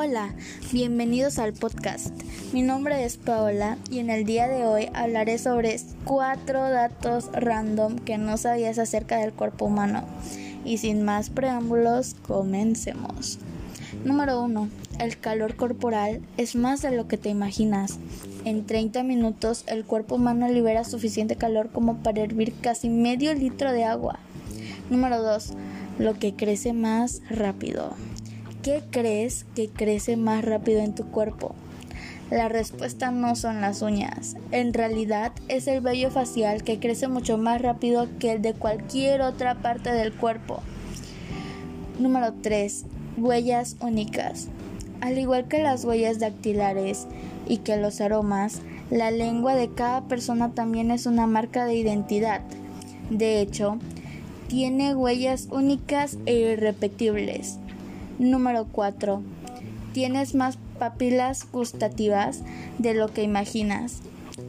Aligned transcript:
Hola, 0.00 0.32
bienvenidos 0.70 1.40
al 1.40 1.54
podcast. 1.54 2.14
Mi 2.52 2.62
nombre 2.62 3.04
es 3.04 3.16
Paola 3.16 3.78
y 3.90 3.98
en 3.98 4.10
el 4.10 4.24
día 4.24 4.46
de 4.46 4.64
hoy 4.64 4.88
hablaré 4.94 5.38
sobre 5.38 5.76
cuatro 6.04 6.60
datos 6.70 7.28
random 7.32 7.98
que 7.98 8.16
no 8.16 8.36
sabías 8.36 8.78
acerca 8.78 9.16
del 9.18 9.32
cuerpo 9.32 9.64
humano. 9.64 10.04
Y 10.64 10.78
sin 10.78 11.02
más 11.02 11.30
preámbulos, 11.30 12.14
comencemos. 12.22 13.40
Número 14.04 14.40
1. 14.40 14.68
El 15.00 15.18
calor 15.18 15.56
corporal 15.56 16.20
es 16.36 16.54
más 16.54 16.80
de 16.80 16.92
lo 16.92 17.08
que 17.08 17.18
te 17.18 17.30
imaginas. 17.30 17.98
En 18.44 18.66
30 18.66 19.02
minutos 19.02 19.64
el 19.66 19.84
cuerpo 19.84 20.14
humano 20.14 20.46
libera 20.46 20.84
suficiente 20.84 21.34
calor 21.34 21.70
como 21.70 22.04
para 22.04 22.22
hervir 22.22 22.54
casi 22.60 22.88
medio 22.88 23.34
litro 23.34 23.72
de 23.72 23.82
agua. 23.82 24.20
Número 24.90 25.20
2. 25.20 25.54
Lo 25.98 26.14
que 26.14 26.36
crece 26.36 26.72
más 26.72 27.20
rápido. 27.28 27.96
¿Qué 28.68 28.82
crees 28.90 29.46
que 29.54 29.70
crece 29.70 30.18
más 30.18 30.44
rápido 30.44 30.80
en 30.80 30.94
tu 30.94 31.06
cuerpo? 31.06 31.54
La 32.30 32.50
respuesta 32.50 33.10
no 33.10 33.34
son 33.34 33.62
las 33.62 33.80
uñas. 33.80 34.36
En 34.52 34.74
realidad 34.74 35.32
es 35.48 35.66
el 35.68 35.80
vello 35.80 36.10
facial 36.10 36.62
que 36.62 36.78
crece 36.78 37.08
mucho 37.08 37.38
más 37.38 37.62
rápido 37.62 38.08
que 38.18 38.30
el 38.32 38.42
de 38.42 38.52
cualquier 38.52 39.22
otra 39.22 39.54
parte 39.54 39.90
del 39.90 40.12
cuerpo. 40.12 40.60
Número 41.98 42.34
3. 42.42 42.84
Huellas 43.16 43.76
únicas. 43.80 44.48
Al 45.00 45.16
igual 45.16 45.48
que 45.48 45.62
las 45.62 45.86
huellas 45.86 46.18
dactilares 46.18 47.06
y 47.46 47.58
que 47.58 47.78
los 47.78 48.02
aromas, 48.02 48.60
la 48.90 49.10
lengua 49.10 49.54
de 49.54 49.70
cada 49.70 50.02
persona 50.08 50.50
también 50.50 50.90
es 50.90 51.06
una 51.06 51.26
marca 51.26 51.64
de 51.64 51.74
identidad. 51.74 52.42
De 53.08 53.40
hecho, 53.40 53.78
tiene 54.48 54.94
huellas 54.94 55.48
únicas 55.50 56.18
e 56.26 56.34
irrepetibles. 56.34 57.58
Número 58.18 58.66
4. 58.72 59.22
Tienes 59.92 60.34
más 60.34 60.58
papilas 60.80 61.46
gustativas 61.52 62.42
de 62.78 62.94
lo 62.94 63.12
que 63.12 63.22
imaginas, 63.22 64.00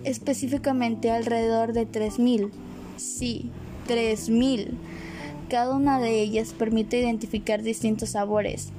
específicamente 0.04 1.12
alrededor 1.12 1.74
de 1.74 1.86
3000. 1.86 2.52
Sí, 2.98 3.52
3000. 3.86 4.76
Cada 5.50 5.76
una 5.76 6.00
de 6.00 6.20
ellas 6.20 6.54
permite 6.58 7.00
identificar 7.00 7.62
distintos 7.62 8.10
sabores, 8.10 8.70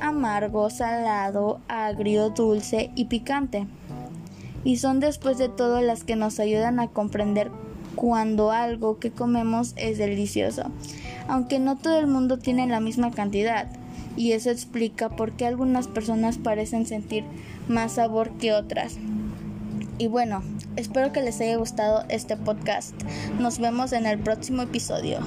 amargo, 0.00 0.68
salado, 0.68 1.60
agrio, 1.68 2.30
dulce 2.30 2.90
y 2.96 3.04
picante. 3.04 3.68
Y 4.64 4.78
son 4.78 4.98
después 4.98 5.38
de 5.38 5.48
todo 5.48 5.80
las 5.80 6.02
que 6.02 6.16
nos 6.16 6.40
ayudan 6.40 6.80
a 6.80 6.88
comprender 6.88 7.52
cuando 7.94 8.50
algo 8.50 8.98
que 8.98 9.12
comemos 9.12 9.74
es 9.76 9.96
delicioso, 9.98 10.64
aunque 11.28 11.60
no 11.60 11.76
todo 11.76 12.00
el 12.00 12.08
mundo 12.08 12.38
tiene 12.38 12.66
la 12.66 12.80
misma 12.80 13.12
cantidad 13.12 13.68
y 14.16 14.32
eso 14.32 14.50
explica 14.50 15.08
por 15.10 15.32
qué 15.32 15.46
algunas 15.46 15.88
personas 15.88 16.38
parecen 16.38 16.86
sentir 16.86 17.24
más 17.68 17.92
sabor 17.92 18.30
que 18.38 18.52
otras. 18.52 18.98
Y 19.98 20.06
bueno, 20.06 20.42
espero 20.76 21.12
que 21.12 21.22
les 21.22 21.40
haya 21.40 21.56
gustado 21.56 22.04
este 22.08 22.36
podcast. 22.36 22.94
Nos 23.38 23.58
vemos 23.58 23.92
en 23.92 24.06
el 24.06 24.18
próximo 24.18 24.62
episodio. 24.62 25.18